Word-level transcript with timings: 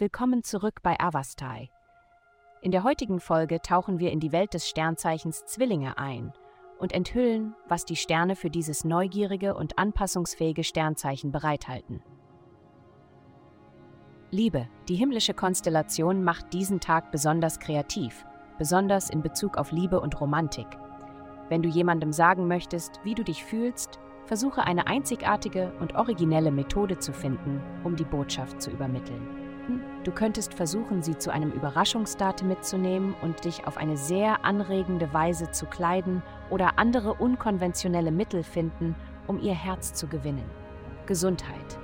Willkommen 0.00 0.42
zurück 0.42 0.80
bei 0.82 0.98
Avastai. 0.98 1.68
In 2.62 2.70
der 2.70 2.84
heutigen 2.84 3.20
Folge 3.20 3.60
tauchen 3.60 3.98
wir 3.98 4.12
in 4.12 4.18
die 4.18 4.32
Welt 4.32 4.54
des 4.54 4.66
Sternzeichens 4.66 5.44
Zwillinge 5.44 5.98
ein 5.98 6.32
und 6.78 6.94
enthüllen, 6.94 7.54
was 7.68 7.84
die 7.84 7.96
Sterne 7.96 8.34
für 8.34 8.48
dieses 8.48 8.82
neugierige 8.84 9.54
und 9.54 9.78
anpassungsfähige 9.78 10.64
Sternzeichen 10.64 11.32
bereithalten. 11.32 12.02
Liebe, 14.30 14.70
die 14.88 14.94
himmlische 14.94 15.34
Konstellation 15.34 16.24
macht 16.24 16.54
diesen 16.54 16.80
Tag 16.80 17.12
besonders 17.12 17.60
kreativ, 17.60 18.24
besonders 18.56 19.10
in 19.10 19.20
Bezug 19.20 19.58
auf 19.58 19.70
Liebe 19.70 20.00
und 20.00 20.18
Romantik. 20.18 20.78
Wenn 21.50 21.60
du 21.60 21.68
jemandem 21.68 22.14
sagen 22.14 22.48
möchtest, 22.48 23.00
wie 23.04 23.14
du 23.14 23.22
dich 23.22 23.44
fühlst, 23.44 23.98
versuche 24.24 24.64
eine 24.64 24.86
einzigartige 24.86 25.74
und 25.78 25.94
originelle 25.94 26.52
Methode 26.52 26.98
zu 26.98 27.12
finden, 27.12 27.60
um 27.84 27.96
die 27.96 28.04
Botschaft 28.04 28.62
zu 28.62 28.70
übermitteln. 28.70 29.39
Du 30.04 30.12
könntest 30.12 30.54
versuchen, 30.54 31.02
sie 31.02 31.18
zu 31.18 31.30
einem 31.30 31.50
Überraschungsdate 31.52 32.44
mitzunehmen 32.44 33.14
und 33.22 33.44
dich 33.44 33.66
auf 33.66 33.76
eine 33.76 33.96
sehr 33.96 34.44
anregende 34.44 35.12
Weise 35.12 35.50
zu 35.50 35.66
kleiden 35.66 36.22
oder 36.48 36.78
andere 36.78 37.14
unkonventionelle 37.14 38.10
Mittel 38.10 38.42
finden, 38.42 38.94
um 39.26 39.38
ihr 39.40 39.54
Herz 39.54 39.92
zu 39.92 40.06
gewinnen. 40.06 40.48
Gesundheit. 41.06 41.78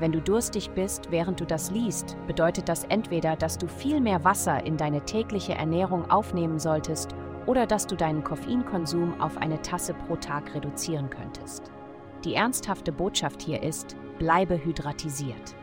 Wenn 0.00 0.12
du 0.12 0.20
durstig 0.20 0.70
bist, 0.70 1.10
während 1.10 1.40
du 1.40 1.44
das 1.44 1.70
liest, 1.70 2.16
bedeutet 2.26 2.68
das 2.68 2.84
entweder, 2.84 3.36
dass 3.36 3.58
du 3.58 3.68
viel 3.68 4.00
mehr 4.00 4.24
Wasser 4.24 4.64
in 4.64 4.76
deine 4.76 5.02
tägliche 5.04 5.54
Ernährung 5.54 6.10
aufnehmen 6.10 6.58
solltest 6.58 7.14
oder 7.46 7.66
dass 7.66 7.86
du 7.86 7.94
deinen 7.94 8.24
Koffeinkonsum 8.24 9.20
auf 9.20 9.36
eine 9.36 9.60
Tasse 9.62 9.94
pro 9.94 10.16
Tag 10.16 10.54
reduzieren 10.54 11.10
könntest. 11.10 11.70
Die 12.24 12.34
ernsthafte 12.34 12.90
Botschaft 12.90 13.42
hier 13.42 13.62
ist, 13.62 13.96
bleibe 14.18 14.64
hydratisiert. 14.64 15.54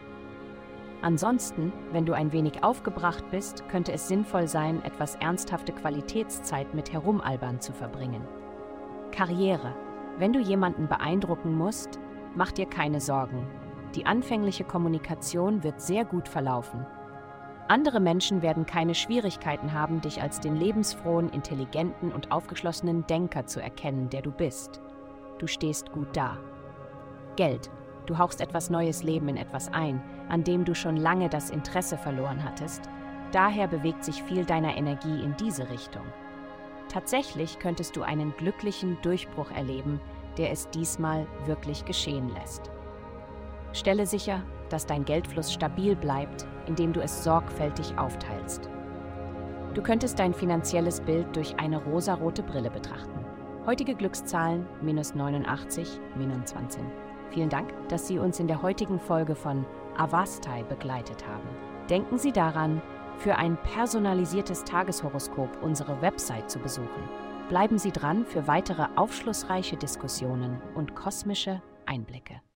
Ansonsten, 1.01 1.73
wenn 1.91 2.05
du 2.05 2.13
ein 2.13 2.31
wenig 2.31 2.63
aufgebracht 2.63 3.23
bist, 3.31 3.67
könnte 3.69 3.91
es 3.91 4.07
sinnvoll 4.07 4.47
sein, 4.47 4.83
etwas 4.83 5.15
ernsthafte 5.15 5.73
Qualitätszeit 5.73 6.73
mit 6.73 6.93
Herumalbern 6.93 7.59
zu 7.59 7.73
verbringen. 7.73 8.27
Karriere. 9.11 9.75
Wenn 10.17 10.33
du 10.33 10.39
jemanden 10.39 10.87
beeindrucken 10.87 11.55
musst, 11.55 11.99
mach 12.35 12.51
dir 12.51 12.65
keine 12.65 13.01
Sorgen. 13.01 13.47
Die 13.95 14.05
anfängliche 14.05 14.63
Kommunikation 14.63 15.63
wird 15.63 15.81
sehr 15.81 16.05
gut 16.05 16.27
verlaufen 16.27 16.85
andere 17.71 18.01
Menschen 18.01 18.41
werden 18.41 18.65
keine 18.65 18.93
Schwierigkeiten 18.93 19.71
haben, 19.71 20.01
dich 20.01 20.21
als 20.21 20.41
den 20.41 20.57
lebensfrohen, 20.57 21.29
intelligenten 21.29 22.11
und 22.11 22.29
aufgeschlossenen 22.29 23.07
Denker 23.07 23.45
zu 23.45 23.61
erkennen, 23.61 24.09
der 24.09 24.21
du 24.21 24.29
bist. 24.29 24.81
Du 25.39 25.47
stehst 25.47 25.89
gut 25.93 26.09
da. 26.11 26.37
Geld. 27.37 27.71
Du 28.05 28.17
hauchst 28.17 28.41
etwas 28.41 28.69
neues 28.69 29.03
Leben 29.03 29.29
in 29.29 29.37
etwas 29.37 29.71
ein, 29.73 30.01
an 30.29 30.43
dem 30.43 30.65
du 30.65 30.73
schon 30.73 30.97
lange 30.97 31.29
das 31.29 31.49
Interesse 31.49 31.97
verloren 31.97 32.43
hattest. 32.43 32.89
Daher 33.31 33.67
bewegt 33.67 34.03
sich 34.03 34.23
viel 34.23 34.45
deiner 34.45 34.75
Energie 34.75 35.23
in 35.23 35.35
diese 35.37 35.69
Richtung. 35.69 36.03
Tatsächlich 36.89 37.59
könntest 37.59 37.95
du 37.95 38.01
einen 38.01 38.33
glücklichen 38.35 38.97
Durchbruch 39.01 39.51
erleben, 39.51 39.99
der 40.37 40.51
es 40.51 40.69
diesmal 40.69 41.25
wirklich 41.45 41.85
geschehen 41.85 42.29
lässt. 42.33 42.69
Stelle 43.73 44.05
sicher, 44.05 44.43
dass 44.69 44.85
dein 44.85 45.05
Geldfluss 45.05 45.53
stabil 45.53 45.95
bleibt, 45.95 46.45
indem 46.67 46.91
du 46.91 47.01
es 47.01 47.23
sorgfältig 47.23 47.97
aufteilst. 47.97 48.69
Du 49.73 49.81
könntest 49.81 50.19
dein 50.19 50.33
finanzielles 50.33 50.99
Bild 50.99 51.33
durch 51.33 51.57
eine 51.57 51.81
rosarote 51.81 52.43
Brille 52.43 52.69
betrachten. 52.69 53.25
Heutige 53.65 53.95
Glückszahlen 53.95 54.65
minus 54.81 55.15
89, 55.15 55.99
minus 56.17 56.45
20. 56.45 56.81
Vielen 57.31 57.49
Dank, 57.49 57.73
dass 57.87 58.07
Sie 58.07 58.19
uns 58.19 58.39
in 58.39 58.47
der 58.47 58.61
heutigen 58.61 58.99
Folge 58.99 59.35
von 59.35 59.65
Avastai 59.97 60.63
begleitet 60.63 61.25
haben. 61.27 61.47
Denken 61.89 62.17
Sie 62.17 62.31
daran, 62.31 62.81
für 63.17 63.35
ein 63.35 63.57
personalisiertes 63.63 64.63
Tageshoroskop 64.63 65.61
unsere 65.61 66.01
Website 66.01 66.49
zu 66.49 66.59
besuchen. 66.59 67.09
Bleiben 67.49 67.77
Sie 67.77 67.91
dran 67.91 68.25
für 68.25 68.47
weitere 68.47 68.87
aufschlussreiche 68.95 69.77
Diskussionen 69.77 70.61
und 70.75 70.95
kosmische 70.95 71.61
Einblicke. 71.85 72.41